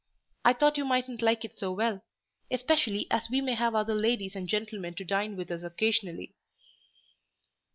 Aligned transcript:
I 0.43 0.53
thought 0.53 0.79
you 0.79 0.85
mightn't 0.85 1.21
like 1.21 1.45
it 1.45 1.55
so 1.55 1.71
well—especially 1.71 3.05
as 3.11 3.29
we 3.29 3.39
may 3.39 3.53
have 3.53 3.75
other 3.75 3.93
ladies 3.93 4.35
and 4.35 4.47
gentlemen 4.49 4.95
to 4.95 5.03
dine 5.05 5.37
with 5.37 5.51
us 5.51 5.61
occasionally." 5.61 6.33